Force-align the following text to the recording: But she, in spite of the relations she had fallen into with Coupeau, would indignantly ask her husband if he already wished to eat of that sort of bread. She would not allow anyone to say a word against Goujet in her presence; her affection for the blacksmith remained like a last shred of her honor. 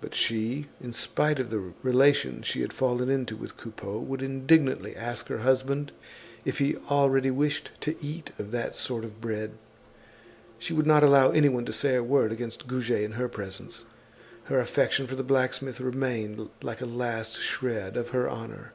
But 0.00 0.14
she, 0.14 0.68
in 0.80 0.94
spite 0.94 1.38
of 1.38 1.50
the 1.50 1.74
relations 1.82 2.46
she 2.46 2.62
had 2.62 2.72
fallen 2.72 3.10
into 3.10 3.36
with 3.36 3.58
Coupeau, 3.58 3.98
would 3.98 4.22
indignantly 4.22 4.96
ask 4.96 5.26
her 5.28 5.40
husband 5.40 5.92
if 6.46 6.56
he 6.56 6.78
already 6.90 7.30
wished 7.30 7.72
to 7.82 7.94
eat 8.02 8.30
of 8.38 8.52
that 8.52 8.74
sort 8.74 9.04
of 9.04 9.20
bread. 9.20 9.50
She 10.58 10.72
would 10.72 10.86
not 10.86 11.02
allow 11.04 11.30
anyone 11.30 11.66
to 11.66 11.74
say 11.74 11.94
a 11.94 12.02
word 12.02 12.32
against 12.32 12.66
Goujet 12.66 13.02
in 13.02 13.12
her 13.20 13.28
presence; 13.28 13.84
her 14.44 14.60
affection 14.60 15.06
for 15.06 15.14
the 15.14 15.22
blacksmith 15.22 15.78
remained 15.78 16.48
like 16.62 16.80
a 16.80 16.86
last 16.86 17.36
shred 17.38 17.98
of 17.98 18.08
her 18.16 18.30
honor. 18.30 18.72